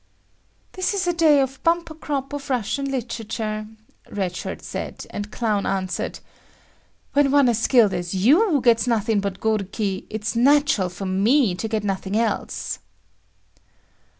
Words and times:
"This 0.71 0.95
is 0.95 1.05
a 1.05 1.13
day 1.13 1.41
of 1.41 1.61
bumper 1.61 1.93
crop 1.93 2.33
of 2.33 2.49
Russian 2.49 2.89
literature," 2.89 3.67
Red 4.09 4.35
Shirt 4.35 4.63
said, 4.63 5.05
and 5.11 5.31
Clown 5.31 5.67
answered: 5.67 6.21
"When 7.13 7.29
one 7.29 7.47
as 7.47 7.59
skilled 7.59 7.93
as 7.93 8.15
you 8.15 8.59
gets 8.63 8.87
nothing 8.87 9.19
but 9.19 9.39
goruki, 9.39 10.07
it's 10.09 10.35
natural 10.35 10.89
for 10.89 11.05
me 11.05 11.53
to 11.53 11.67
get 11.67 11.83
nothing 11.83 12.17
else." 12.17 12.79